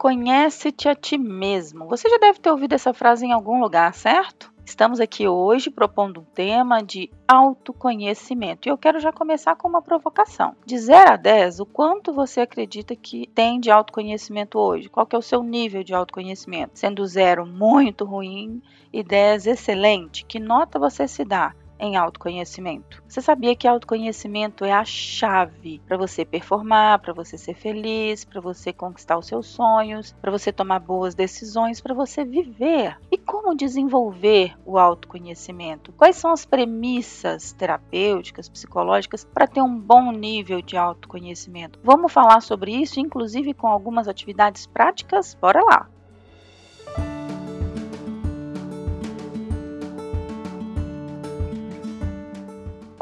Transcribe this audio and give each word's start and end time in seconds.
Conhece-te 0.00 0.88
a 0.88 0.94
ti 0.94 1.18
mesmo. 1.18 1.86
Você 1.86 2.08
já 2.08 2.16
deve 2.16 2.38
ter 2.38 2.50
ouvido 2.50 2.72
essa 2.72 2.94
frase 2.94 3.26
em 3.26 3.32
algum 3.32 3.60
lugar, 3.60 3.92
certo? 3.92 4.50
Estamos 4.64 4.98
aqui 4.98 5.28
hoje 5.28 5.68
propondo 5.68 6.20
um 6.20 6.24
tema 6.24 6.82
de 6.82 7.10
autoconhecimento. 7.28 8.66
E 8.66 8.70
eu 8.70 8.78
quero 8.78 8.98
já 8.98 9.12
começar 9.12 9.56
com 9.56 9.68
uma 9.68 9.82
provocação. 9.82 10.56
De 10.64 10.78
0 10.78 11.12
a 11.12 11.16
10, 11.16 11.60
o 11.60 11.66
quanto 11.66 12.14
você 12.14 12.40
acredita 12.40 12.96
que 12.96 13.26
tem 13.34 13.60
de 13.60 13.70
autoconhecimento 13.70 14.58
hoje? 14.58 14.88
Qual 14.88 15.04
que 15.04 15.14
é 15.14 15.18
o 15.18 15.22
seu 15.22 15.42
nível 15.42 15.84
de 15.84 15.92
autoconhecimento? 15.92 16.78
Sendo 16.78 17.06
0 17.06 17.44
muito 17.44 18.06
ruim 18.06 18.62
e 18.90 19.02
10 19.02 19.48
excelente, 19.48 20.24
que 20.24 20.40
nota 20.40 20.78
você 20.78 21.06
se 21.06 21.26
dá? 21.26 21.54
Em 21.80 21.96
autoconhecimento. 21.96 23.02
Você 23.08 23.20
sabia 23.20 23.56
que 23.56 23.66
autoconhecimento 23.66 24.64
é 24.64 24.72
a 24.72 24.84
chave 24.84 25.80
para 25.86 25.96
você 25.96 26.24
performar, 26.24 27.00
para 27.00 27.14
você 27.14 27.38
ser 27.38 27.54
feliz, 27.54 28.24
para 28.24 28.40
você 28.40 28.72
conquistar 28.72 29.18
os 29.18 29.26
seus 29.26 29.46
sonhos, 29.46 30.14
para 30.20 30.30
você 30.30 30.52
tomar 30.52 30.78
boas 30.78 31.14
decisões, 31.14 31.80
para 31.80 31.94
você 31.94 32.24
viver? 32.24 32.96
E 33.10 33.16
como 33.16 33.56
desenvolver 33.56 34.54
o 34.64 34.78
autoconhecimento? 34.78 35.92
Quais 35.92 36.16
são 36.16 36.30
as 36.30 36.44
premissas 36.44 37.52
terapêuticas, 37.52 38.48
psicológicas 38.48 39.24
para 39.24 39.46
ter 39.46 39.62
um 39.62 39.78
bom 39.78 40.12
nível 40.12 40.60
de 40.60 40.76
autoconhecimento? 40.76 41.78
Vamos 41.82 42.12
falar 42.12 42.42
sobre 42.42 42.72
isso, 42.72 43.00
inclusive 43.00 43.54
com 43.54 43.66
algumas 43.66 44.06
atividades 44.06 44.66
práticas? 44.66 45.34
Bora 45.40 45.62
lá! 45.62 45.88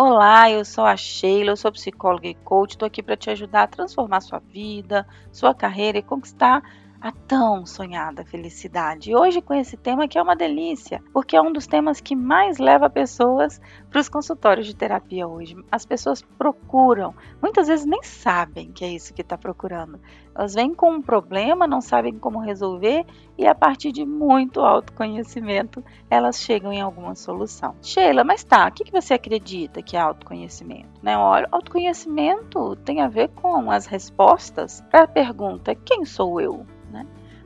Olá, 0.01 0.49
eu 0.49 0.65
sou 0.65 0.85
a 0.85 0.97
Sheila, 0.97 1.51
eu 1.51 1.57
sou 1.57 1.73
psicóloga 1.73 2.29
e 2.29 2.35
coach, 2.37 2.71
estou 2.71 2.87
aqui 2.87 3.03
para 3.03 3.17
te 3.17 3.31
ajudar 3.31 3.65
a 3.65 3.67
transformar 3.67 4.21
sua 4.21 4.39
vida, 4.39 5.05
sua 5.33 5.53
carreira 5.53 5.99
e 5.99 6.03
conquistar 6.03 6.63
a 7.01 7.13
tão 7.13 7.65
sonhada 7.65 8.25
felicidade. 8.25 9.15
Hoje 9.15 9.41
com 9.41 9.55
esse 9.55 9.77
tema 9.77 10.09
que 10.09 10.19
é 10.19 10.23
uma 10.23 10.35
delícia, 10.35 11.03
porque 11.13 11.37
é 11.37 11.41
um 11.41 11.53
dos 11.53 11.67
temas 11.67 12.01
que 12.01 12.17
mais 12.17 12.59
leva 12.59 12.91
pessoas 12.91 13.61
para 13.89 14.01
os 14.01 14.09
consultórios 14.09 14.67
de 14.67 14.75
terapia 14.75 15.27
hoje. 15.27 15.57
As 15.71 15.87
pessoas 15.87 16.23
procuram, 16.23 17.15
muitas 17.41 17.69
vezes 17.69 17.87
nem 17.87 18.03
sabem 18.03 18.73
que 18.73 18.85
é 18.85 18.89
isso 18.89 19.15
que 19.15 19.23
está 19.23 19.39
procurando. 19.39 20.01
Elas 20.35 20.55
vêm 20.55 20.75
com 20.75 20.91
um 20.91 21.03
problema, 21.03 21.67
não 21.67 21.81
sabem 21.81 22.19
como 22.19 22.41
resolver 22.41 23.05
e 23.37 23.47
a 23.47 23.55
partir 23.55 23.93
de 23.93 24.05
muito 24.05 24.61
autoconhecimento 24.61 25.85
elas 26.11 26.41
chegam 26.41 26.73
em 26.73 26.81
alguma 26.81 27.15
solução. 27.15 27.77
Sheila, 27.81 28.25
mas 28.25 28.43
tá, 28.43 28.67
o 28.67 28.73
que, 28.73 28.85
que 28.85 28.93
você 28.93 29.15
acredita 29.15 29.83
que 29.83 29.97
é 29.97 30.01
autoconhecimento? 30.01 30.89
Né? 31.01 31.17
Olha, 31.17 31.49
autoconhecimento 31.53 32.75
tem 32.77 33.01
a 33.01 33.09
ver 33.09 33.29
com 33.29 33.71
as 33.71 33.87
respostas 33.87 34.81
para 34.91 35.05
a 35.05 35.09
pergunta: 35.09 35.75
quem 35.75 36.05
sou 36.05 36.41
eu? 36.41 36.67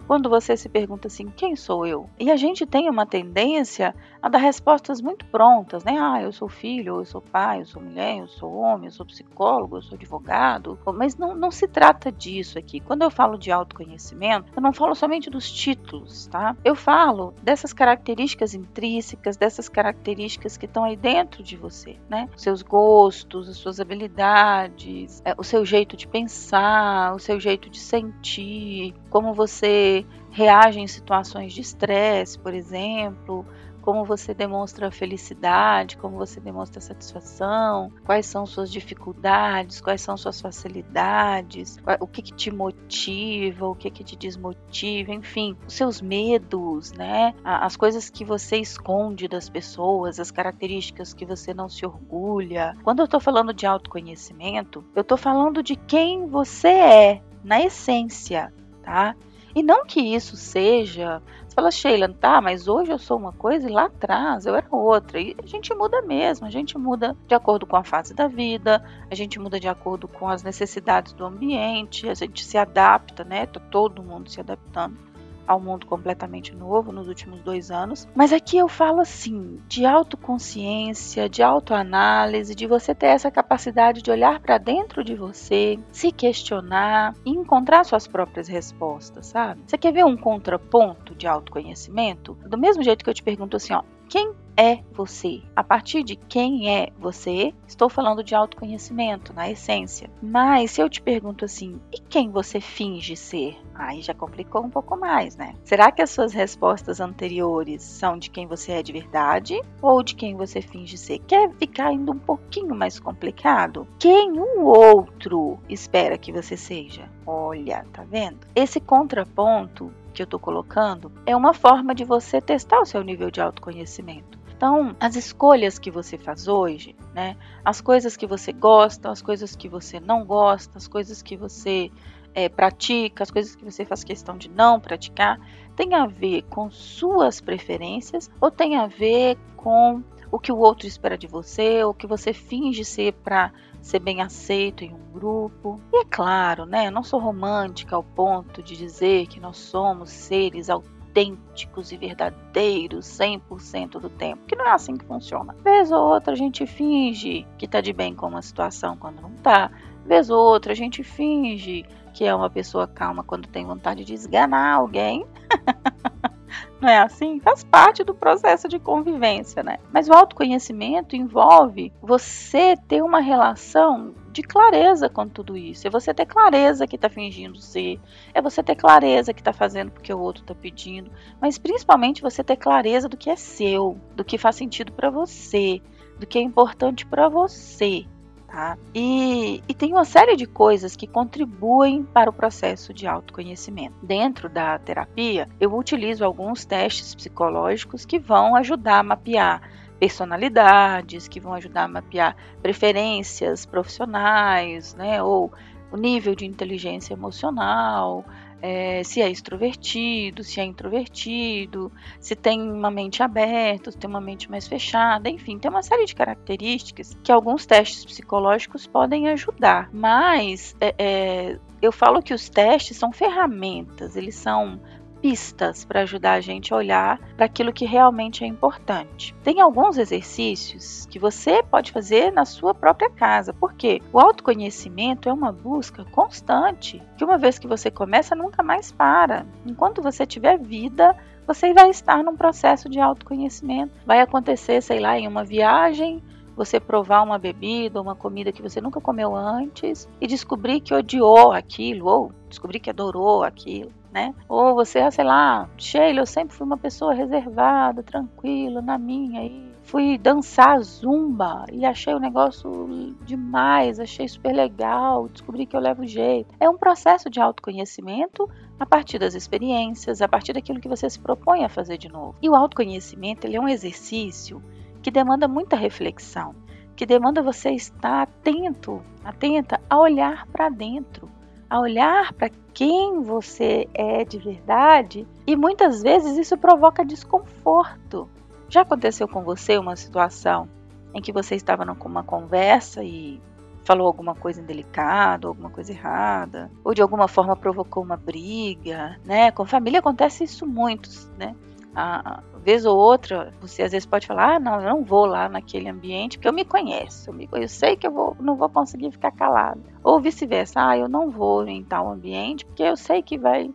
Quando 0.07 0.29
você 0.29 0.57
se 0.57 0.69
pergunta 0.69 1.09
assim, 1.09 1.27
quem 1.29 1.57
sou 1.57 1.87
eu? 1.87 2.09
E 2.19 2.31
a 2.31 2.37
gente 2.37 2.67
tem 2.67 2.89
uma 2.89 3.07
tendência 3.07 3.95
a 4.23 4.29
dar 4.29 4.39
respostas 4.39 5.01
muito 5.01 5.25
prontas, 5.27 5.83
né? 5.85 5.99
Ah, 5.99 6.23
eu 6.23 6.33
sou 6.33 6.49
filho, 6.49 7.01
eu 7.01 7.05
sou 7.05 7.21
pai, 7.21 7.61
eu 7.61 7.67
sou 7.67 7.83
mulher, 7.83 8.19
eu 8.19 8.29
sou 8.29 8.55
homem, 8.55 8.87
eu 8.87 8.93
sou 8.93 9.05
psicólogo, 9.05 9.77
eu 9.77 9.83
sou 9.83 9.97
advogado. 9.97 10.79
Mas 10.95 11.17
não, 11.17 11.35
não 11.35 11.51
se 11.51 11.67
trata 11.67 12.13
disso 12.13 12.59
aqui. 12.59 12.79
Quando 12.79 13.03
eu 13.03 13.11
falo 13.11 13.37
de 13.37 13.51
autoconhecimento, 13.51 14.53
eu 14.55 14.63
não 14.63 14.73
falo 14.73 14.95
somente 14.95 15.29
dos 15.29 15.51
títulos, 15.51 16.29
tá? 16.29 16.57
Eu 16.65 16.77
falo 16.77 17.35
dessas 17.43 17.73
características 17.73 18.55
intrínsecas, 18.55 19.37
dessas 19.37 19.69
características 19.69 20.57
que 20.57 20.67
estão 20.67 20.85
aí 20.85 20.97
dentro 20.97 21.43
de 21.43 21.57
você, 21.57 21.97
né? 22.09 22.29
Os 22.37 22.43
seus 22.43 22.63
gostos, 22.63 23.49
as 23.49 23.57
suas 23.57 23.81
habilidades, 23.81 25.21
é, 25.25 25.35
o 25.37 25.43
seu 25.43 25.65
jeito 25.65 25.97
de 25.97 26.07
pensar, 26.07 27.15
o 27.15 27.19
seu 27.19 27.41
jeito 27.41 27.69
de 27.69 27.81
sentir, 27.81 28.95
como 29.13 29.35
você 29.35 30.07
reage 30.31 30.81
em 30.81 30.87
situações 30.87 31.53
de 31.53 31.61
estresse, 31.61 32.39
por 32.39 32.55
exemplo, 32.55 33.45
como 33.83 34.07
você 34.07 34.33
demonstra 34.33 34.91
felicidade, 34.91 35.99
como 35.99 36.17
você 36.17 36.41
demonstra 36.41 36.81
satisfação, 36.81 37.93
quais 38.07 38.25
são 38.25 38.47
suas 38.47 38.73
dificuldades, 38.73 39.83
quais 39.83 40.01
são 40.01 40.17
suas 40.17 40.41
facilidades, 40.41 41.79
o 42.01 42.07
que, 42.07 42.23
que 42.23 42.33
te 42.33 42.51
motiva, 42.51 43.67
o 43.67 43.75
que, 43.75 43.91
que 43.91 44.03
te 44.03 44.17
desmotiva, 44.17 45.13
enfim, 45.13 45.55
os 45.67 45.75
seus 45.75 46.01
medos, 46.01 46.93
né? 46.93 47.35
As 47.45 47.77
coisas 47.77 48.09
que 48.09 48.25
você 48.25 48.57
esconde 48.57 49.29
das 49.29 49.51
pessoas, 49.51 50.19
as 50.19 50.31
características 50.31 51.13
que 51.13 51.27
você 51.27 51.53
não 51.53 51.69
se 51.69 51.85
orgulha. 51.85 52.75
Quando 52.83 53.01
eu 53.01 53.05
estou 53.05 53.21
falando 53.21 53.53
de 53.53 53.67
autoconhecimento, 53.67 54.83
eu 54.97 55.03
estou 55.03 55.19
falando 55.19 55.63
de 55.63 55.77
quem 55.77 56.27
você 56.29 56.69
é, 56.69 57.23
na 57.45 57.61
essência, 57.61 58.51
tá? 58.83 59.15
E 59.55 59.63
não 59.63 59.85
que 59.85 60.01
isso 60.01 60.37
seja. 60.37 61.23
Você 61.47 61.55
fala, 61.55 61.71
Sheila, 61.71 62.09
tá, 62.09 62.41
mas 62.41 62.67
hoje 62.67 62.91
eu 62.91 62.99
sou 62.99 63.19
uma 63.19 63.33
coisa 63.33 63.69
e 63.69 63.73
lá 63.73 63.85
atrás 63.85 64.47
eu 64.47 64.55
era 64.55 64.67
outra. 64.71 65.21
E 65.21 65.37
a 65.43 65.47
gente 65.47 65.75
muda 65.75 66.01
mesmo, 66.01 66.47
a 66.47 66.51
gente 66.51 66.79
muda 66.79 67.15
de 67.29 67.35
acordo 67.35 67.67
com 67.67 67.77
a 67.77 67.85
fase 67.85 68.15
da 68.15 68.27
vida, 68.27 68.83
a 69.11 69.15
gente 69.15 69.39
muda 69.39 69.61
de 69.61 69.69
acordo 69.69 70.09
com 70.09 70.27
as 70.27 70.43
necessidades 70.43 71.13
do 71.13 71.27
ambiente, 71.27 72.09
a 72.09 72.15
gente 72.15 72.45
se 72.45 72.57
adapta, 72.57 73.25
né? 73.25 73.45
Tá 73.45 73.61
todo 73.61 74.03
mundo 74.03 74.31
se 74.31 74.41
adaptando 74.41 75.12
ao 75.47 75.61
mundo 75.61 75.87
completamente 75.87 76.55
novo 76.55 76.93
nos 76.93 77.09
últimos 77.09 77.41
dois 77.43 77.71
anos. 77.71 78.09
Mas 78.15 78.33
aqui 78.33 78.57
eu 78.57 78.69
falo 78.69 79.01
assim 79.01 79.61
de 79.69 79.85
autoconsciência, 79.85 81.29
de 81.29 81.43
autoanálise, 81.43 82.55
de 82.55 82.67
você 82.67 82.95
ter 82.95 83.07
essa 83.07 83.31
capacidade 83.31 84.03
de 84.03 84.11
olhar 84.11 84.41
para 84.41 84.59
dentro 84.59 85.05
de 85.05 85.15
você, 85.15 85.79
se 85.91 86.13
questionar 86.13 87.15
e 87.25 87.31
encontrar 87.31 87.85
suas 87.85 88.07
próprias 88.07 88.49
respostas, 88.49 89.27
sabe? 89.27 89.63
Você 89.67 89.79
quer 89.79 89.93
ver 89.93 90.05
um 90.05 90.17
contraponto 90.17 91.15
de 91.15 91.27
autoconhecimento? 91.27 92.35
Do 92.47 92.59
mesmo 92.59 92.83
jeito 92.83 93.05
que 93.05 93.11
eu 93.11 93.15
te 93.15 93.23
pergunto 93.23 93.57
assim, 93.57 93.73
ó, 93.73 93.83
quem 94.09 94.35
é 94.57 94.83
você. 94.93 95.43
A 95.57 95.65
partir 95.65 96.03
de 96.03 96.17
quem 96.17 96.71
é 96.71 96.91
você, 96.99 97.55
estou 97.67 97.89
falando 97.89 98.23
de 98.23 98.35
autoconhecimento, 98.35 99.33
na 99.33 99.51
essência. 99.51 100.11
Mas 100.23 100.73
se 100.73 100.83
eu 100.83 100.89
te 100.89 101.01
pergunto 101.01 101.45
assim, 101.45 101.81
e 101.93 101.99
quem 101.99 102.31
você 102.31 102.61
finge 102.61 103.17
ser? 103.17 103.57
Aí 103.83 104.01
já 104.01 104.15
complicou 104.15 104.65
um 104.65 104.71
pouco 104.71 104.97
mais, 104.97 105.37
né? 105.37 105.55
Será 105.65 105.91
que 105.91 106.01
as 106.01 106.11
suas 106.11 106.33
respostas 106.33 107.01
anteriores 107.01 107.83
são 107.83 108.17
de 108.17 108.31
quem 108.31 108.47
você 108.47 108.73
é 108.73 108.83
de 108.83 108.93
verdade 108.93 109.61
ou 109.81 110.03
de 110.03 110.15
quem 110.15 110.37
você 110.37 110.63
finge 110.63 110.97
ser? 110.97 111.19
Quer 111.21 111.51
ficar 111.55 111.89
ainda 111.89 112.13
um 112.13 112.19
pouquinho 112.19 112.75
mais 112.75 113.01
complicado? 113.01 113.87
Quem 113.99 114.39
o 114.39 114.65
outro 114.65 115.59
espera 115.69 116.17
que 116.17 116.33
você 116.33 116.57
seja? 116.57 117.11
Olha, 117.27 117.85
tá 117.93 118.05
vendo? 118.05 118.47
Esse 118.55 118.81
contraponto 118.81 119.93
que 120.15 120.23
eu 120.23 120.25
estou 120.25 120.39
colocando 120.39 121.11
é 121.27 121.35
uma 121.35 121.53
forma 121.53 121.95
de 121.95 122.05
você 122.05 122.41
testar 122.41 122.81
o 122.81 122.87
seu 122.87 123.03
nível 123.03 123.31
de 123.31 123.41
autoconhecimento. 123.41 124.39
Então, 124.63 124.95
as 125.01 125.17
escolhas 125.17 125.77
que 125.77 125.91
você 125.91 126.17
faz 126.17 126.47
hoje, 126.47 126.95
né? 127.13 127.37
As 127.65 127.81
coisas 127.81 128.17
que 128.17 128.29
você 128.29 128.53
gosta, 128.53 129.11
as 129.11 129.21
coisas 129.21 129.57
que 129.57 129.69
você 129.69 129.99
não 129.99 130.25
gosta, 130.25 130.79
as 130.79 130.87
coisas 130.87 131.21
que 131.21 131.37
você 131.37 131.91
é, 132.35 132.49
pratica, 132.49 133.23
as 133.23 133.31
coisas 133.31 133.55
que 133.55 133.65
você 133.65 133.85
faz 133.85 134.05
questão 134.05 134.37
de 134.37 134.49
não 134.49 134.81
praticar, 134.81 135.39
tem 135.77 135.95
a 135.95 136.07
ver 136.07 136.43
com 136.43 136.71
suas 136.71 137.41
preferências 137.41 138.31
ou 138.41 138.51
tem 138.51 138.77
a 138.77 138.87
ver 138.87 139.37
com 139.57 140.03
o 140.31 140.39
que 140.39 140.51
o 140.51 140.57
outro 140.57 140.87
espera 140.87 141.19
de 141.19 141.27
você, 141.27 141.85
o 141.85 141.93
que 141.93 142.07
você 142.07 142.33
finge 142.33 142.85
ser 142.85 143.13
para 143.13 143.53
ser 143.83 143.99
bem 143.99 144.23
aceito 144.23 144.83
em 144.83 144.95
um 144.95 145.13
grupo. 145.13 145.79
E 145.93 145.99
é 145.99 146.05
claro, 146.05 146.65
né, 146.65 146.87
eu 146.87 146.91
não 146.91 147.03
sou 147.03 147.21
romântica 147.21 147.95
ao 147.95 148.03
ponto 148.03 148.63
de 148.63 148.75
dizer 148.75 149.27
que 149.27 149.39
nós 149.39 149.59
somos 149.59 150.09
seres 150.09 150.71
autênticos 150.71 151.93
e 151.93 151.99
verdadeiros 151.99 153.07
100% 153.07 154.01
do 154.01 154.09
tempo, 154.09 154.47
que 154.47 154.57
não 154.57 154.67
é 154.67 154.71
assim 154.71 154.97
que 154.97 155.05
funciona. 155.05 155.55
Vez 155.63 155.93
ou 155.93 156.01
outra 156.01 156.33
a 156.33 156.37
gente 156.37 156.67
finge 156.67 157.47
que 157.59 157.69
tá 157.69 157.83
de 157.83 157.93
bem 157.93 158.15
com 158.15 158.27
uma 158.27 158.41
situação 158.41 158.97
quando 158.97 159.21
não 159.21 159.33
tá. 159.43 159.71
Vez 160.05 160.31
ou 160.31 160.39
outra 160.39 160.73
a 160.73 160.77
gente 160.77 161.03
finge 161.03 161.85
que 162.13 162.25
é 162.25 162.35
uma 162.35 162.51
pessoa 162.51 162.87
calma 162.87 163.25
quando 163.25 163.49
tem 163.49 163.65
vontade 163.65 164.05
de 164.05 164.15
esganar 164.15 164.75
alguém. 164.75 165.27
Não 166.81 166.89
é 166.89 166.99
assim? 166.99 167.41
Faz 167.41 167.65
parte 167.65 168.05
do 168.05 168.15
processo 168.15 168.69
de 168.69 168.79
convivência, 168.79 169.63
né? 169.63 169.79
Mas 169.93 170.09
o 170.09 170.13
autoconhecimento 170.13 171.17
envolve 171.17 171.93
você 172.03 172.77
ter 172.89 173.03
uma 173.03 173.21
relação 173.21 174.15
de 174.33 174.43
clareza 174.43 175.09
com 175.09 175.29
tudo 175.29 175.57
isso. 175.57 175.87
É 175.87 175.91
você 175.91 176.13
ter 176.13 176.27
clareza 176.27 176.87
que 176.87 176.97
está 176.97 177.09
fingindo 177.09 177.59
ser, 177.59 178.01
é 178.35 178.43
você 178.43 178.63
ter 178.63 178.75
clareza 178.75 179.33
que 179.33 179.41
está 179.41 179.53
fazendo 179.53 179.93
porque 179.93 180.13
o 180.13 180.19
outro 180.19 180.43
está 180.43 180.55
pedindo, 180.55 181.11
mas 181.41 181.57
principalmente 181.57 182.21
você 182.23 182.43
ter 182.43 182.57
clareza 182.57 183.09
do 183.09 183.17
que 183.17 183.31
é 183.31 183.37
seu, 183.37 183.97
do 184.17 184.25
que 184.25 184.37
faz 184.37 184.57
sentido 184.57 184.93
para 184.93 185.09
você, 185.09 185.81
do 186.19 186.27
que 186.27 186.39
é 186.39 186.43
importante 186.43 187.07
para 187.07 187.29
você. 187.29 188.07
Tá? 188.53 188.77
E, 188.95 189.65
e, 189.67 189.73
tem 189.73 189.93
uma 189.95 190.05
série 190.05 190.37
de 190.37 190.45
coisas 190.45 190.95
que 190.95 191.07
contribuem 191.07 192.05
para 192.05 192.29
o 192.29 192.33
processo 192.35 192.93
de 192.93 193.07
autoconhecimento. 193.07 193.95
Dentro 194.03 194.47
da 194.47 194.79
terapia, 194.79 195.49
eu 195.59 195.75
utilizo 195.75 196.23
alguns 196.23 196.67
testes 196.67 197.15
psicológicos 197.15 198.05
que 198.05 198.19
vão 198.19 198.55
ajudar 198.55 198.99
a 198.99 199.03
mapear 199.03 199.63
personalidades, 199.99 201.29
que 201.29 201.41
vão 201.41 201.55
ajudar 201.55 201.85
a 201.85 201.89
mapear 201.89 202.37
preferências 202.61 203.65
profissionais, 203.65 204.95
né? 204.97 205.23
Ou 205.23 205.51
o 205.93 205.97
nível 205.97 206.35
de 206.35 206.47
inteligência 206.47 207.13
emocional, 207.13 208.25
é, 208.63 209.03
se 209.03 209.21
é 209.21 209.29
extrovertido, 209.29 210.45
se 210.45 210.61
é 210.61 210.65
introvertido, 210.65 211.91
se 212.21 212.37
tem 212.37 212.63
uma 212.63 212.91
mente 212.91 213.23
aberta, 213.23 213.91
se 213.91 213.99
tem 213.99 214.09
uma 214.09 214.21
mente 214.21 214.49
mais 214.49 214.69
fechada, 214.69 215.29
enfim, 215.29 215.59
tem 215.59 215.69
uma 215.69 215.83
série 215.83 216.07
de 216.07 216.15
características 216.15 217.17
que 217.25 217.33
alguns 217.33 217.67
testes 217.67 218.05
psicológicos 218.05 218.87
podem 218.87 219.29
ajudar. 219.29 219.91
Mas 219.93 220.77
é, 220.81 220.95
é, 220.97 221.59
eu 221.83 221.91
falo 221.91 222.23
que 222.23 222.33
os 222.33 222.49
testes 222.49 222.97
são 222.97 223.13
ferramentas, 223.13 224.17
eles 224.17 224.37
são 224.37 224.81
pistas 225.23 225.85
para 225.85 226.01
ajudar 226.01 226.33
a 226.33 226.41
gente 226.41 226.75
a 226.75 226.77
olhar 226.77 227.21
para 227.37 227.47
aquilo 227.47 227.73
que 227.73 227.87
realmente 227.87 228.43
é 228.43 228.47
importante. 228.47 229.33
Tem 229.45 229.61
alguns 229.61 229.97
exercícios 229.97 231.07
que 231.07 231.19
você 231.19 231.63
pode 231.63 231.93
fazer 231.93 232.33
na 232.33 232.45
sua 232.45 232.75
própria 232.75 233.09
casa, 233.09 233.55
porque 233.55 234.03
o 234.13 234.19
autoconhecimento 234.19 235.29
é 235.29 235.33
uma 235.33 235.53
busca 235.53 236.05
constante, 236.07 237.01
que 237.17 237.25
uma 237.25 237.39
vez 237.39 237.57
que 237.57 237.69
você 237.69 237.89
começa, 237.89 238.35
nunca 238.35 238.65
mais 238.65 238.91
para. 238.91 239.47
Enquanto 239.65 240.03
você 240.03 240.27
tiver 240.27 240.59
vida, 240.59 241.17
você 241.47 241.73
vai 241.73 241.91
estar 241.91 242.23
num 242.25 242.37
processo 242.37 242.89
de 242.89 242.99
autoconhecimento. 242.99 243.93
Vai 244.05 244.21
acontecer, 244.21 244.83
sei 244.83 244.99
lá, 244.99 245.17
em 245.17 245.29
uma 245.29 245.45
viagem, 245.45 246.21
você 246.57 246.79
provar 246.79 247.23
uma 247.23 247.39
bebida, 247.39 248.01
uma 248.01 248.15
comida 248.15 248.53
que 248.53 248.63
você 248.63 248.81
nunca 248.81 249.01
comeu 249.01 249.35
antes 249.35 250.09
e 250.21 250.27
descobrir 250.27 250.81
que 250.81 250.95
odiou 250.95 251.53
aquilo 251.53 252.07
ou 252.07 252.33
descobrir 252.49 252.81
que 252.81 252.91
adorou 252.91 253.43
aquilo 253.43 253.91
né? 254.13 254.35
Ou 254.49 254.75
você, 254.75 254.99
ah, 254.99 255.11
sei 255.11 255.25
lá, 255.25 255.69
Sheila, 255.77 256.21
eu 256.21 256.27
sempre 256.27 256.55
fui 256.55 256.67
uma 256.67 256.77
pessoa 256.77 257.15
reservada, 257.15 258.03
tranquila, 258.03 258.83
na 258.83 258.99
minha, 258.99 259.43
e 259.43 259.73
fui 259.83 260.19
dançar 260.19 260.81
zumba 260.83 261.65
e 261.73 261.85
achei 261.85 262.15
o 262.15 262.21
negócio 262.21 263.17
demais, 263.25 263.99
achei 263.99 264.29
super 264.29 264.53
legal, 264.53 265.29
descobri 265.29 265.67
que 265.67 265.75
eu 265.75 265.81
levo 265.81 266.07
jeito. 266.07 266.55
É 266.61 266.69
um 266.69 266.77
processo 266.77 267.31
de 267.31 267.41
autoconhecimento 267.41 268.49
a 268.79 268.85
partir 268.85 269.19
das 269.19 269.35
experiências, 269.35 270.21
a 270.21 270.29
partir 270.29 270.53
daquilo 270.53 270.81
que 270.81 270.89
você 270.89 271.09
se 271.09 271.19
propõe 271.19 271.65
a 271.65 271.69
fazer 271.69 271.97
de 271.97 272.09
novo. 272.09 272.37
E 272.43 272.49
o 272.49 272.55
autoconhecimento, 272.55 273.47
ele 273.47 273.57
é 273.57 273.61
um 273.61 273.69
exercício 273.69 274.63
que 275.03 275.11
demanda 275.11 275.49
muita 275.49 275.77
reflexão, 275.77 276.55
que 276.97 277.05
demanda 277.05 277.43
você 277.43 277.71
estar 277.71 278.23
atento, 278.23 279.03
atenta 279.25 279.81
a 279.91 279.99
olhar 279.99 280.47
para 280.47 280.69
dentro 280.69 281.29
a 281.73 281.81
olhar 281.81 282.35
para 282.35 282.51
quem 282.75 283.23
você 283.23 283.89
é 283.95 284.27
de 284.27 284.37
verdade 284.37 285.27
e 285.47 285.57
muitas 285.57 286.03
vezes 286.03 286.37
isso 286.37 286.55
provoca 286.59 287.03
desconforto. 287.03 288.29
Já 288.69 288.83
aconteceu 288.83 289.27
com 289.27 289.43
você 289.43 289.79
uma 289.79 289.97
situação 289.97 290.69
em 291.15 291.23
que 291.23 291.33
você 291.33 291.55
estava 291.55 291.83
numa 291.87 292.23
conversa 292.23 293.03
e 293.03 293.41
falou 293.85 294.07
alguma 294.07 294.35
coisa 294.35 294.61
indelicada, 294.61 295.49
alguma 295.49 295.71
coisa 295.71 295.93
errada, 295.93 296.71
ou 296.85 296.93
de 296.93 297.01
alguma 297.01 297.27
forma 297.27 297.57
provocou 297.57 298.03
uma 298.03 298.19
briga, 298.19 299.19
né? 299.25 299.51
Com 299.51 299.65
família 299.65 300.01
acontece 300.01 300.45
isso 300.45 300.67
muito, 300.67 301.09
né? 301.39 301.57
A 301.95 302.43
vez 302.63 302.85
ou 302.85 302.97
outra, 302.97 303.53
você 303.61 303.83
às 303.83 303.93
vezes 303.93 304.07
pode 304.07 304.27
falar, 304.27 304.57
ah, 304.57 304.61
não, 304.61 304.81
eu 304.81 304.89
não 304.89 305.05
vou 305.05 305.27
lá 305.27 305.49
naquele 305.49 305.89
ambiente 305.89 306.39
porque 306.39 306.49
eu 306.49 306.53
me 306.53 306.65
conheço, 306.65 307.31
eu, 307.31 307.35
me, 307.35 307.49
eu 307.53 307.69
sei 307.69 307.97
que 307.97 308.07
eu 308.07 308.13
vou, 308.13 308.37
não 308.41 308.57
vou 308.57 308.69
conseguir 308.69 309.11
ficar 309.11 309.33
calado. 309.33 309.83
Ou 310.03 310.21
vice-versa, 310.21 310.89
ah, 310.89 310.97
eu 310.97 311.09
não 311.09 311.31
vou 311.31 311.67
em 311.67 311.83
tal 311.83 312.11
ambiente 312.11 312.65
porque 312.65 312.83
eu 312.83 312.97
sei 312.97 313.23
que 313.23 313.37
vai, 313.37 313.71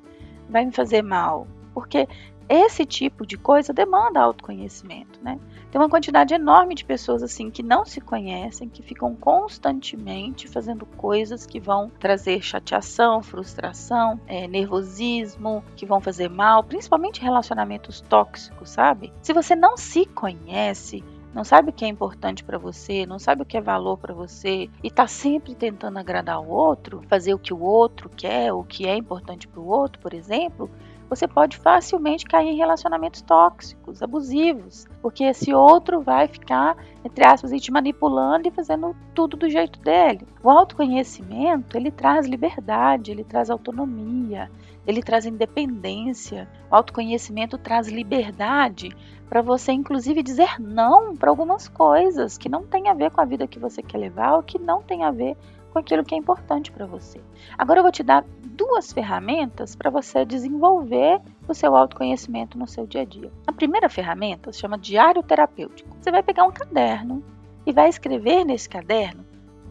vai 0.49 0.65
me 0.65 0.71
fazer 0.71 1.01
mal. 1.01 1.47
Porque 1.73 2.07
esse 2.49 2.85
tipo 2.85 3.25
de 3.25 3.37
coisa 3.37 3.73
demanda 3.73 4.21
autoconhecimento, 4.21 5.19
né? 5.21 5.37
Tem 5.71 5.81
uma 5.81 5.89
quantidade 5.89 6.33
enorme 6.33 6.73
de 6.73 6.85
pessoas 6.85 7.21
assim 7.21 7.51
que 7.51 7.61
não 7.61 7.85
se 7.85 7.99
conhecem, 7.99 8.69
que 8.69 8.81
ficam 8.81 9.13
constantemente 9.15 10.47
fazendo 10.47 10.85
coisas 10.85 11.45
que 11.45 11.59
vão 11.59 11.91
trazer 11.99 12.41
chateação, 12.41 13.21
frustração, 13.21 14.19
é, 14.27 14.47
nervosismo, 14.47 15.63
que 15.75 15.85
vão 15.85 15.99
fazer 15.99 16.29
mal, 16.29 16.63
principalmente 16.63 17.21
relacionamentos 17.21 17.99
tóxicos, 18.01 18.69
sabe? 18.69 19.11
Se 19.21 19.33
você 19.33 19.55
não 19.55 19.75
se 19.75 20.05
conhece, 20.05 21.03
não 21.33 21.43
sabe 21.43 21.69
o 21.69 21.73
que 21.73 21.85
é 21.85 21.87
importante 21.87 22.43
para 22.43 22.57
você, 22.57 23.05
não 23.05 23.19
sabe 23.19 23.41
o 23.41 23.45
que 23.45 23.57
é 23.57 23.61
valor 23.61 23.97
para 23.97 24.13
você 24.13 24.69
e 24.81 24.89
tá 24.89 25.05
sempre 25.05 25.53
tentando 25.53 25.99
agradar 25.99 26.39
o 26.39 26.49
outro, 26.49 27.03
fazer 27.07 27.33
o 27.33 27.39
que 27.39 27.53
o 27.53 27.61
outro 27.61 28.09
quer, 28.09 28.53
o 28.53 28.63
que 28.63 28.87
é 28.87 28.95
importante 28.95 29.47
para 29.47 29.59
o 29.59 29.67
outro, 29.67 30.01
por 30.01 30.13
exemplo, 30.13 30.71
você 31.09 31.27
pode 31.27 31.57
facilmente 31.57 32.25
cair 32.25 32.49
em 32.49 32.57
relacionamentos 32.57 33.21
tóxicos, 33.21 34.01
abusivos, 34.01 34.85
porque 35.01 35.23
esse 35.23 35.53
outro 35.53 36.01
vai 36.01 36.27
ficar, 36.27 36.75
entre 37.03 37.25
aspas, 37.25 37.51
te 37.61 37.71
manipulando 37.71 38.47
e 38.47 38.51
fazendo 38.51 38.95
tudo 39.13 39.37
do 39.37 39.49
jeito 39.49 39.79
dele. 39.79 40.27
O 40.43 40.49
autoconhecimento, 40.49 41.77
ele 41.77 41.91
traz 41.91 42.25
liberdade, 42.27 43.11
ele 43.11 43.23
traz 43.23 43.49
autonomia, 43.49 44.49
ele 44.85 45.01
traz 45.01 45.25
independência. 45.25 46.47
O 46.71 46.75
autoconhecimento 46.75 47.57
traz 47.57 47.87
liberdade 47.87 48.95
para 49.29 49.41
você, 49.41 49.71
inclusive, 49.71 50.23
dizer 50.23 50.59
não 50.59 51.15
para 51.15 51.29
algumas 51.29 51.67
coisas 51.67 52.37
que 52.37 52.49
não 52.49 52.63
tem 52.63 52.87
a 52.87 52.93
ver 52.93 53.11
com 53.11 53.21
a 53.21 53.25
vida 53.25 53.47
que 53.47 53.59
você 53.59 53.81
quer 53.81 53.97
levar 53.97 54.35
ou 54.35 54.43
que 54.43 54.57
não 54.57 54.81
tem 54.81 55.03
a 55.03 55.11
ver 55.11 55.35
com 55.71 55.79
aquilo 55.79 56.03
que 56.03 56.15
é 56.15 56.17
importante 56.17 56.71
para 56.71 56.85
você. 56.85 57.21
Agora 57.57 57.79
eu 57.79 57.83
vou 57.83 57.91
te 57.91 58.01
dar 58.01 58.25
duas 58.43 58.91
ferramentas 58.91 59.75
para 59.75 59.91
você 59.91 60.25
desenvolver 60.25 61.21
seu 61.53 61.75
autoconhecimento 61.75 62.57
no 62.57 62.67
seu 62.67 62.85
dia 62.85 63.01
a 63.01 63.05
dia. 63.05 63.31
A 63.45 63.51
primeira 63.51 63.89
ferramenta 63.89 64.51
se 64.51 64.59
chama 64.59 64.77
diário 64.77 65.23
terapêutico. 65.23 65.95
Você 66.01 66.11
vai 66.11 66.23
pegar 66.23 66.43
um 66.43 66.51
caderno 66.51 67.23
e 67.65 67.73
vai 67.73 67.89
escrever 67.89 68.43
nesse 68.43 68.69
caderno 68.69 69.25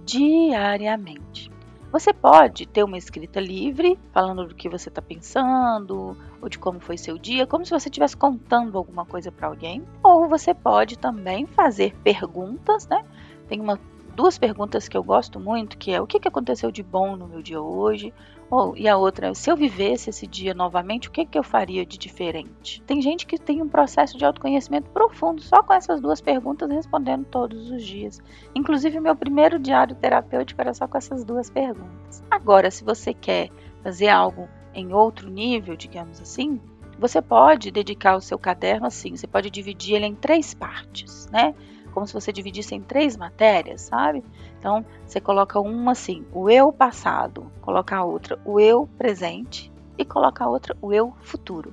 diariamente. 0.05 1.51
Você 1.93 2.13
pode 2.13 2.67
ter 2.67 2.83
uma 2.83 2.99
escrita 2.99 3.41
livre, 3.41 3.99
falando 4.13 4.47
do 4.47 4.55
que 4.55 4.69
você 4.69 4.89
está 4.89 5.01
pensando, 5.01 6.17
ou 6.43 6.49
de 6.49 6.59
como 6.59 6.79
foi 6.79 6.99
seu 6.99 7.17
dia, 7.17 7.47
como 7.47 7.65
se 7.65 7.71
você 7.71 7.89
estivesse 7.89 8.17
contando 8.17 8.77
alguma 8.77 9.07
coisa 9.07 9.33
para 9.33 9.49
alguém. 9.49 9.83
Ou 10.03 10.29
você 10.29 10.53
pode 10.53 10.99
também 10.99 11.47
fazer 11.47 11.95
perguntas, 12.05 12.87
né? 12.89 13.05
Tem 13.49 13.61
uma 13.61 13.81
duas 14.17 14.39
perguntas 14.39 14.89
que 14.89 14.97
eu 14.97 15.05
gosto 15.05 15.39
muito, 15.39 15.77
que 15.77 15.93
é 15.93 16.01
o 16.01 16.07
que, 16.07 16.27
aconteceu 16.27 16.73
de 16.73 16.83
bom 16.83 17.15
no 17.15 17.29
meu 17.29 17.43
dia 17.43 17.61
hoje, 17.61 18.15
ou, 18.51 18.75
e 18.75 18.89
a 18.89 18.97
outra, 18.97 19.35
se 19.35 19.51
eu 19.51 19.57
vivesse 19.57 20.09
esse 20.09 20.27
dia 20.27 20.55
novamente, 20.55 21.09
o 21.09 21.13
que, 21.13 21.27
que 21.27 21.39
eu 21.39 21.43
faria 21.43 21.85
de 21.85 21.99
diferente? 21.99 22.81
Tem 22.83 23.03
gente 23.03 23.27
que 23.27 23.39
tem 23.39 23.61
um 23.61 23.69
processo 23.69 24.17
de 24.17 24.25
autoconhecimento 24.25 24.89
profundo 24.91 25.43
só 25.43 25.63
com 25.63 25.75
essas 25.75 26.01
duas 26.01 26.21
perguntas 26.21 26.71
respondendo 26.71 27.27
todos 27.27 27.71
os 27.71 27.85
dias. 27.85 28.19
Inclusive, 28.55 28.99
meu 29.01 29.15
primeiro 29.15 29.59
diário 29.59 29.95
terapêutico 29.95 30.61
era 30.63 30.73
só 30.73 30.89
com 30.89 30.97
essas 30.97 31.23
duas 31.23 31.51
perguntas. 31.51 32.25
Agora, 32.31 32.71
se 32.71 32.83
você 32.83 33.13
quer 33.13 33.51
fazer 33.83 34.09
algo 34.09 34.49
em 34.73 34.95
outro 34.95 35.29
nível, 35.29 35.77
digamos 35.77 36.21
assim, 36.21 36.59
você 36.99 37.21
pode 37.21 37.71
dedicar 37.71 38.17
o 38.17 38.21
seu 38.23 38.39
caderno 38.39 38.87
assim, 38.87 39.15
você 39.15 39.27
pode 39.27 39.51
dividir 39.51 39.97
ele 39.97 40.07
em 40.07 40.15
três 40.15 40.55
partes, 40.55 41.29
né? 41.31 41.55
Como 41.97 42.07
se 42.07 42.13
você 42.13 42.31
dividisse 42.31 42.75
em 42.75 42.83
três 42.83 43.17
matérias, 43.17 43.81
sabe? 43.81 44.23
Então, 44.59 44.85
você 45.07 45.19
coloca 45.19 45.59
uma 45.59 45.93
assim, 45.93 46.27
o 46.31 46.51
eu 46.51 46.71
passado, 46.71 47.51
coloca 47.63 47.97
a 47.97 48.05
outra, 48.05 48.39
o 48.45 48.61
eu 48.61 48.87
presente 48.99 49.73
e 49.97 50.05
coloca 50.05 50.45
a 50.45 50.47
outra, 50.47 50.77
o 50.83 50.93
eu 50.93 51.15
futuro. 51.23 51.73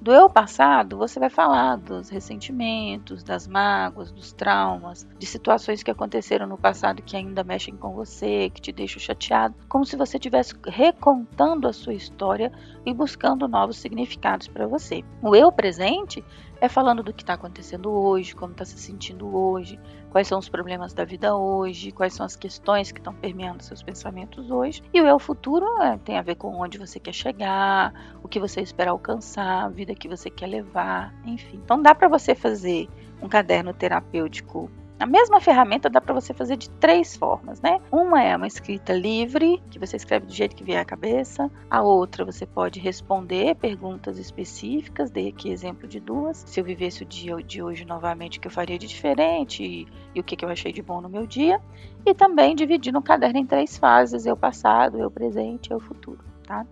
Do 0.00 0.12
eu 0.12 0.28
passado, 0.28 0.98
você 0.98 1.20
vai 1.20 1.30
falar 1.30 1.76
dos 1.76 2.08
ressentimentos, 2.08 3.22
das 3.22 3.46
mágoas, 3.46 4.10
dos 4.10 4.32
traumas, 4.32 5.06
de 5.16 5.26
situações 5.26 5.80
que 5.80 5.92
aconteceram 5.92 6.44
no 6.44 6.58
passado 6.58 7.00
que 7.00 7.16
ainda 7.16 7.44
mexem 7.44 7.76
com 7.76 7.92
você, 7.92 8.50
que 8.50 8.60
te 8.60 8.72
deixam 8.72 8.98
chateado, 8.98 9.54
como 9.68 9.86
se 9.86 9.94
você 9.94 10.16
estivesse 10.16 10.56
recontando 10.66 11.68
a 11.68 11.72
sua 11.72 11.94
história 11.94 12.50
e 12.84 12.92
buscando 12.92 13.46
novos 13.46 13.76
significados 13.76 14.48
para 14.48 14.66
você. 14.66 15.04
O 15.22 15.36
eu 15.36 15.52
presente 15.52 16.24
é 16.62 16.68
falando 16.68 17.02
do 17.02 17.12
que 17.12 17.24
está 17.24 17.34
acontecendo 17.34 17.90
hoje, 17.90 18.36
como 18.36 18.52
está 18.52 18.64
se 18.64 18.78
sentindo 18.78 19.36
hoje, 19.36 19.80
quais 20.12 20.28
são 20.28 20.38
os 20.38 20.48
problemas 20.48 20.94
da 20.94 21.04
vida 21.04 21.34
hoje, 21.34 21.90
quais 21.90 22.14
são 22.14 22.24
as 22.24 22.36
questões 22.36 22.92
que 22.92 23.00
estão 23.00 23.12
permeando 23.12 23.64
seus 23.64 23.82
pensamentos 23.82 24.48
hoje. 24.48 24.80
E 24.94 25.00
o 25.00 25.06
eu 25.08 25.18
futuro 25.18 25.66
é, 25.82 25.98
tem 25.98 26.16
a 26.16 26.22
ver 26.22 26.36
com 26.36 26.54
onde 26.54 26.78
você 26.78 27.00
quer 27.00 27.12
chegar, 27.12 27.92
o 28.22 28.28
que 28.28 28.38
você 28.38 28.60
espera 28.60 28.92
alcançar, 28.92 29.64
a 29.64 29.68
vida 29.68 29.92
que 29.92 30.06
você 30.06 30.30
quer 30.30 30.46
levar, 30.46 31.12
enfim. 31.24 31.60
Então 31.64 31.82
dá 31.82 31.96
para 31.96 32.06
você 32.06 32.32
fazer 32.32 32.88
um 33.20 33.28
caderno 33.28 33.74
terapêutico 33.74 34.70
a 35.02 35.06
mesma 35.06 35.40
ferramenta 35.40 35.90
dá 35.90 36.00
para 36.00 36.14
você 36.14 36.32
fazer 36.32 36.56
de 36.56 36.70
três 36.70 37.16
formas, 37.16 37.60
né? 37.60 37.80
Uma 37.90 38.22
é 38.22 38.36
uma 38.36 38.46
escrita 38.46 38.92
livre, 38.92 39.60
que 39.68 39.76
você 39.76 39.96
escreve 39.96 40.26
do 40.26 40.32
jeito 40.32 40.54
que 40.54 40.62
vier 40.62 40.80
à 40.80 40.84
cabeça. 40.84 41.50
A 41.68 41.82
outra 41.82 42.24
você 42.24 42.46
pode 42.46 42.78
responder 42.78 43.56
perguntas 43.56 44.16
específicas, 44.16 45.10
dei 45.10 45.30
aqui 45.30 45.50
exemplo 45.50 45.88
de 45.88 45.98
duas. 45.98 46.44
Se 46.46 46.60
eu 46.60 46.64
vivesse 46.64 47.02
o 47.02 47.04
dia 47.04 47.34
de 47.38 47.60
hoje 47.60 47.84
novamente, 47.84 48.38
o 48.38 48.40
que 48.40 48.46
eu 48.46 48.52
faria 48.52 48.78
de 48.78 48.86
diferente 48.86 49.64
e, 49.64 49.88
e 50.14 50.20
o 50.20 50.22
que, 50.22 50.36
que 50.36 50.44
eu 50.44 50.48
achei 50.48 50.72
de 50.72 50.82
bom 50.82 51.00
no 51.00 51.08
meu 51.08 51.26
dia. 51.26 51.60
E 52.06 52.14
também 52.14 52.54
dividir 52.54 52.92
no 52.92 53.02
caderno 53.02 53.40
em 53.40 53.46
três 53.46 53.76
fases: 53.76 54.24
eu 54.24 54.36
passado, 54.36 55.00
eu 55.00 55.10
presente 55.10 55.66
e 55.66 55.72
eu 55.72 55.80
futuro, 55.80 56.20
tá? 56.46 56.64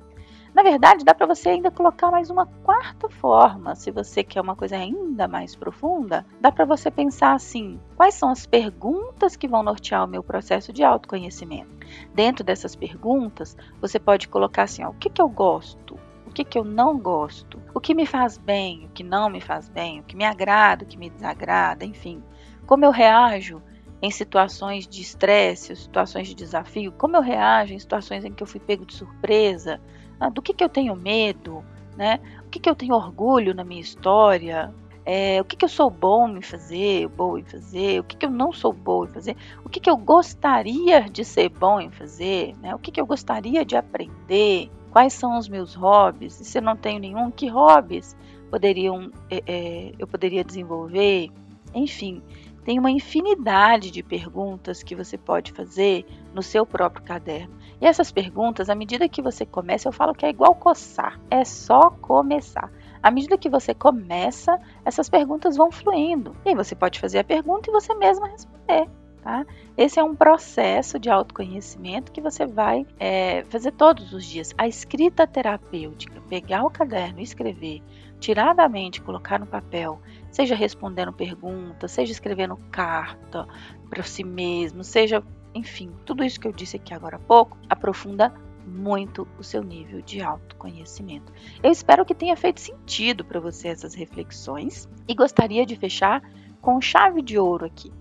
Na 0.55 0.63
verdade, 0.63 1.05
dá 1.05 1.15
para 1.15 1.27
você 1.27 1.51
ainda 1.51 1.71
colocar 1.71 2.11
mais 2.11 2.29
uma 2.29 2.47
quarta 2.47 3.09
forma, 3.09 3.75
se 3.77 3.91
você 3.91 4.25
quer 4.25 4.41
uma 4.41 4.57
coisa 4.57 4.77
ainda 4.77 5.29
mais 5.29 5.55
profunda, 5.55 6.27
dá 6.41 6.51
para 6.51 6.65
você 6.65 6.91
pensar 6.91 7.35
assim: 7.35 7.79
quais 7.97 8.15
são 8.15 8.31
as 8.31 8.47
perguntas 8.47 9.37
que 9.37 9.47
vão 9.47 9.63
nortear 9.63 10.05
o 10.05 10.09
meu 10.09 10.23
processo 10.23 10.73
de 10.73 10.83
autoconhecimento? 10.83 11.71
Dentro 12.15 12.45
dessas 12.45 12.75
perguntas, 12.75 13.57
você 13.81 13.99
pode 13.99 14.29
colocar 14.29 14.65
assim: 14.65 14.85
ó, 14.85 14.91
o 14.91 14.95
que, 14.95 15.09
que 15.09 15.23
eu 15.23 15.29
gosto? 15.29 15.99
o 16.31 16.33
que, 16.33 16.45
que 16.45 16.57
eu 16.57 16.63
não 16.63 16.97
gosto, 16.97 17.61
o 17.75 17.81
que 17.81 17.93
me 17.93 18.07
faz 18.07 18.39
bem, 18.39 18.87
o 18.87 18.91
que 18.91 19.03
não 19.03 19.29
me 19.29 19.41
faz 19.41 19.69
bem, 19.69 19.99
o 19.99 20.05
que 20.05 20.15
me 20.15 20.25
agrada, 20.25 20.85
o 20.85 20.87
que 20.87 20.97
me 20.97 21.11
desagrada, 21.11 21.85
enfim. 21.85 22.23
Como 22.67 22.85
eu 22.85 22.93
reajo 22.93 23.61
em 24.01 24.13
situações 24.13 24.87
de 24.87 25.03
estresse, 25.03 25.75
situações 25.75 26.29
de 26.29 26.35
desafio, 26.37 26.93
como 26.93 27.17
eu 27.17 27.21
reajo 27.21 27.75
em 27.75 27.79
situações 27.81 28.25
em 28.25 28.33
que 28.33 28.45
eu 28.45 28.47
fui 28.47 28.61
pego 28.61 28.87
de 28.87 28.95
surpresa, 28.95 29.81
do 30.29 30.43
que, 30.43 30.53
que 30.53 30.63
eu 30.63 30.69
tenho 30.69 30.95
medo, 30.95 31.65
né? 31.97 32.21
O 32.47 32.51
que, 32.51 32.59
que 32.59 32.69
eu 32.69 32.75
tenho 32.75 32.95
orgulho 32.95 33.55
na 33.55 33.65
minha 33.65 33.81
história, 33.81 34.73
é, 35.05 35.41
o 35.41 35.45
que, 35.45 35.57
que 35.57 35.65
eu 35.65 35.69
sou 35.69 35.91
bom 35.91 36.29
em 36.37 36.43
fazer, 36.43 37.09
boa 37.09 37.41
em 37.41 37.45
fazer, 37.45 38.01
o 38.01 38.05
que, 38.05 38.17
que 38.17 38.27
eu 38.27 38.31
não 38.31 38.53
sou 38.53 38.73
boa 38.73 39.07
em 39.07 39.13
fazer, 39.13 39.37
o 39.65 39.69
que, 39.69 39.81
que 39.81 39.89
eu 39.89 39.97
gostaria 39.97 41.03
de 41.03 41.25
ser 41.25 41.49
bom 41.49 41.81
em 41.81 41.91
fazer, 41.91 42.55
né? 42.61 42.75
o 42.75 42.79
que, 42.79 42.91
que 42.91 43.01
eu 43.01 43.07
gostaria 43.07 43.65
de 43.65 43.77
aprender, 43.77 44.71
quais 44.91 45.13
são 45.13 45.39
os 45.39 45.49
meus 45.49 45.75
hobbies, 45.75 46.41
e 46.41 46.45
se 46.45 46.59
eu 46.59 46.63
não 46.63 46.77
tenho 46.77 47.01
nenhum, 47.01 47.31
que 47.31 47.49
hobbies 47.49 48.17
poderiam, 48.51 49.11
é, 49.31 49.43
é, 49.47 49.93
eu 49.99 50.07
poderia 50.07 50.45
desenvolver, 50.45 51.31
enfim, 51.75 52.23
tem 52.65 52.79
uma 52.79 52.91
infinidade 52.91 53.91
de 53.91 54.03
perguntas 54.03 54.83
que 54.83 54.95
você 54.95 55.17
pode 55.17 55.53
fazer 55.53 56.05
no 56.35 56.43
seu 56.43 56.67
próprio 56.67 57.05
caderno. 57.05 57.55
E 57.81 57.87
essas 57.87 58.13
perguntas, 58.13 58.69
à 58.69 58.75
medida 58.75 59.09
que 59.09 59.23
você 59.23 59.47
começa, 59.47 59.89
eu 59.89 59.93
falo 59.93 60.15
que 60.15 60.27
é 60.27 60.29
igual 60.31 60.55
coçar, 60.55 61.19
é 61.31 61.45
só 61.45 61.91
começar. 61.91 62.71
À 63.03 63.11
medida 63.11 63.39
que 63.39 63.49
você 63.49 63.73
começa, 63.73 64.61
essas 64.85 65.09
perguntas 65.09 65.57
vão 65.57 65.73
fluindo. 65.73 66.37
E 66.45 66.51
aí 66.51 66.55
você 66.55 66.75
pode 66.75 67.01
fazer 67.01 67.21
a 67.21 67.25
pergunta 67.25 67.71
e 67.71 67.73
você 67.73 67.95
mesma 67.95 68.29
responder. 68.29 68.87
Tá? 69.23 69.47
Esse 69.77 69.99
é 69.99 70.05
um 70.05 70.15
processo 70.15 70.99
de 70.99 71.11
autoconhecimento 71.11 72.13
que 72.13 72.23
você 72.23 72.47
vai 72.47 72.87
é, 72.99 73.45
fazer 73.45 73.73
todos 73.73 74.13
os 74.13 74.25
dias. 74.25 74.53
A 74.57 74.67
escrita 74.67 75.27
terapêutica, 75.27 76.21
pegar 76.23 76.65
o 76.65 76.71
caderno 76.71 77.21
e 77.21 77.23
escrever, 77.23 77.83
tirar 78.19 78.55
da 78.55 78.69
mente, 78.69 79.01
colocar 79.03 79.39
no 79.39 79.47
papel, 79.47 80.01
seja 80.31 80.55
respondendo 80.55 81.13
perguntas, 81.13 81.93
seja 81.93 82.13
escrevendo 82.13 82.57
carta 82.71 83.47
para 83.91 84.03
si 84.03 84.25
mesmo, 84.25 84.85
seja, 84.85 85.23
enfim, 85.55 85.91
tudo 86.05 86.25
isso 86.25 86.39
que 86.39 86.47
eu 86.47 86.53
disse 86.53 86.77
aqui 86.77 86.95
agora 86.95 87.17
há 87.17 87.21
pouco, 87.21 87.57
aprofunda 87.69 88.33
muito 88.67 89.27
o 89.39 89.43
seu 89.43 89.63
nível 89.63 90.01
de 90.01 90.23
autoconhecimento. 90.23 91.33
Eu 91.63 91.71
espero 91.71 92.05
que 92.05 92.15
tenha 92.15 92.37
feito 92.37 92.61
sentido 92.61 93.25
para 93.25 93.41
você 93.41 93.69
essas 93.69 93.95
reflexões 93.95 94.89
e 95.09 95.15
gostaria 95.15 95.67
de 95.67 95.77
fechar 95.77 96.23
com 96.61 96.81
chave 96.81 97.23
de 97.23 97.39
ouro 97.39 97.65
aqui. 97.65 97.93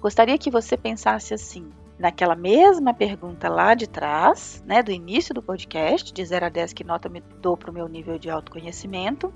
Gostaria 0.00 0.38
que 0.38 0.50
você 0.50 0.76
pensasse 0.76 1.34
assim, 1.34 1.70
naquela 1.98 2.36
mesma 2.36 2.94
pergunta 2.94 3.48
lá 3.48 3.74
de 3.74 3.88
trás, 3.88 4.62
né, 4.64 4.82
do 4.82 4.92
início 4.92 5.34
do 5.34 5.42
podcast, 5.42 6.12
de 6.12 6.24
0 6.24 6.46
a 6.46 6.48
10, 6.48 6.72
que 6.72 6.84
nota 6.84 7.08
me 7.08 7.20
dou 7.40 7.56
para 7.56 7.70
o 7.70 7.74
meu 7.74 7.88
nível 7.88 8.18
de 8.18 8.30
autoconhecimento, 8.30 9.32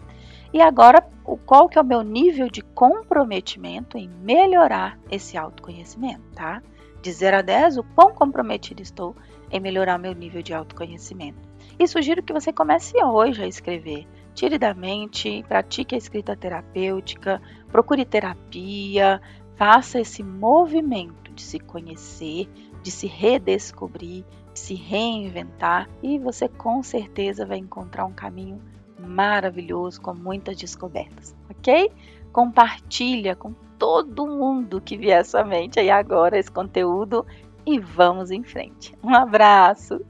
e 0.53 0.61
agora 0.61 1.05
qual 1.47 1.69
que 1.69 1.79
é 1.79 1.81
o 1.81 1.85
meu 1.85 2.03
nível 2.03 2.49
de 2.49 2.63
comprometimento 2.63 3.99
em 3.99 4.09
melhorar 4.09 4.99
esse 5.11 5.37
autoconhecimento, 5.37 6.23
tá? 6.35 6.63
De 7.03 7.13
0 7.13 7.39
a 7.39 7.43
10, 7.43 7.79
o 7.79 7.83
quão 7.83 8.15
comprometido 8.15 8.81
estou 8.81 9.17
em 9.51 9.59
melhorar 9.59 9.99
meu 9.99 10.15
nível 10.15 10.41
de 10.41 10.55
autoconhecimento. 10.55 11.49
E 11.77 11.87
sugiro 11.89 12.23
que 12.23 12.33
você 12.33 12.53
comece 12.53 12.97
hoje 13.03 13.43
a 13.43 13.47
escrever. 13.47 14.07
Tire 14.35 14.57
da 14.57 14.73
mente, 14.73 15.45
pratique 15.49 15.97
a 15.97 15.99
escrita 15.99 16.37
terapêutica, 16.37 17.43
procure 17.73 18.05
terapia, 18.05 19.21
faça 19.57 20.01
esse 20.01 20.23
movimento 20.23 21.33
de 21.33 21.43
se 21.43 21.59
conhecer, 21.59 22.49
de 22.83 22.91
se 22.93 23.09
redescobrir, 23.09 24.25
de 24.53 24.61
se 24.61 24.75
reinventar 24.75 25.89
e 26.03 26.21
você 26.21 26.49
com 26.49 26.85
certeza 26.85 27.45
vai 27.45 27.59
encontrar 27.59 28.05
um 28.05 28.13
caminho 28.13 28.63
maravilhoso 28.97 30.01
com 30.01 30.15
muitas 30.15 30.57
descobertas, 30.57 31.35
ok? 31.51 31.91
Compartilha 32.33 33.35
com 33.35 33.55
todo 33.83 34.29
mundo 34.29 34.81
que 34.81 34.97
vier 34.97 35.19
à 35.19 35.25
sua 35.25 35.45
mente 35.45 35.81
aí 35.81 35.91
agora 35.91 36.39
esse 36.39 36.49
conteúdo 36.49 37.27
e 37.67 37.81
vamos 37.81 38.31
em 38.31 38.45
frente. 38.45 38.95
Um 39.03 39.13
abraço! 39.13 40.01